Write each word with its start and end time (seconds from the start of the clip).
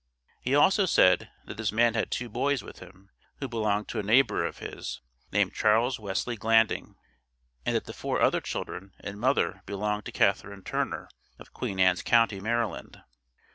He 0.41 0.55
also 0.55 0.87
said, 0.87 1.29
that 1.45 1.57
this 1.57 1.71
man 1.71 1.93
had 1.93 2.09
two 2.09 2.27
boys 2.27 2.63
with 2.63 2.79
him, 2.79 3.11
who 3.35 3.47
belonged 3.47 3.87
to 3.89 3.99
a 3.99 4.01
neighbor 4.01 4.43
of 4.43 4.57
his, 4.57 4.99
named 5.31 5.53
Charles 5.53 5.99
Wesley 5.99 6.35
Glanding, 6.35 6.95
and 7.67 7.75
that 7.75 7.85
the 7.85 7.93
four 7.93 8.19
other 8.19 8.41
children 8.41 8.93
and 8.99 9.19
mother 9.19 9.61
belonged 9.67 10.05
to 10.05 10.11
Catharine 10.11 10.63
Turner, 10.63 11.07
of 11.37 11.53
Queen 11.53 11.79
Ann's 11.79 12.01
county, 12.01 12.39
Maryland. 12.39 13.03